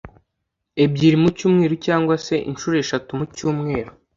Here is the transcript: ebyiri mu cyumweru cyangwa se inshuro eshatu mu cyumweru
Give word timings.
ebyiri 0.83 1.17
mu 1.23 1.29
cyumweru 1.37 1.75
cyangwa 1.85 2.15
se 2.25 2.35
inshuro 2.49 2.75
eshatu 2.83 3.09
mu 3.19 3.25
cyumweru 3.35 3.91